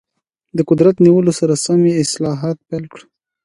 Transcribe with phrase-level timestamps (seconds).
[0.57, 3.03] د قدرت نیولو سره سم یې اصلاحات پیل کړل.